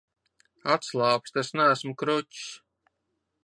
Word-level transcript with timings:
Atslābsti, 0.75 1.39
es 1.43 1.53
neesmu 1.61 1.93
kruķis. 2.05 2.51